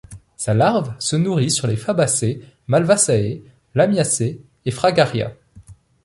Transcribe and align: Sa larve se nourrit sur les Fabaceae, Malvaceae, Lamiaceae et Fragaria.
Sa 0.35 0.55
larve 0.55 0.95
se 0.97 1.15
nourrit 1.15 1.51
sur 1.51 1.67
les 1.67 1.75
Fabaceae, 1.75 2.41
Malvaceae, 2.65 3.43
Lamiaceae 3.75 4.39
et 4.65 4.71
Fragaria. 4.71 5.35